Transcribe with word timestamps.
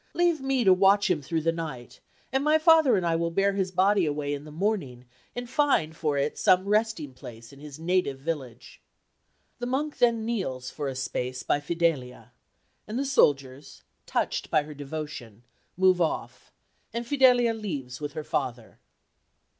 Leave 0.15 0.41
me 0.41 0.63
to 0.63 0.73
watch 0.73 1.11
him 1.11 1.21
through 1.21 1.41
the 1.41 1.51
night, 1.51 1.99
and 2.31 2.43
my 2.43 2.57
father 2.57 2.97
and 2.97 3.05
I 3.05 3.15
will 3.15 3.29
bear 3.29 3.53
his 3.53 3.71
body 3.71 4.07
away 4.07 4.33
in 4.33 4.45
the 4.45 4.51
morning 4.51 5.05
and 5.35 5.47
find 5.47 5.95
for 5.95 6.17
it 6.17 6.39
some 6.39 6.67
resting 6.67 7.13
place 7.13 7.53
in 7.53 7.59
his 7.59 7.77
native 7.79 8.17
village." 8.17 8.81
The 9.59 9.67
monk 9.67 9.99
then 9.99 10.25
kneels 10.25 10.71
for 10.71 10.87
a 10.87 10.95
space 10.95 11.43
by 11.43 11.59
Fidelia; 11.59 12.31
and 12.87 12.97
the 12.97 13.05
soldiers, 13.05 13.83
touched 14.07 14.49
by 14.49 14.63
her 14.63 14.73
devotion, 14.73 15.43
move 15.77 16.01
off, 16.01 16.51
and 16.91 17.05
Fidelia 17.05 17.53
leaves 17.53 18.01
with 18.01 18.13
her 18.13 18.23
father. 18.23 18.79